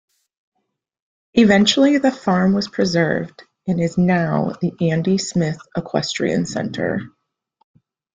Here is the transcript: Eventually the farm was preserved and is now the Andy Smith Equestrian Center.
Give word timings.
Eventually 1.35 1.99
the 1.99 2.11
farm 2.11 2.53
was 2.55 2.67
preserved 2.67 3.43
and 3.67 3.79
is 3.79 3.99
now 3.99 4.51
the 4.59 4.73
Andy 4.89 5.19
Smith 5.19 5.59
Equestrian 5.77 6.47
Center. 6.47 7.01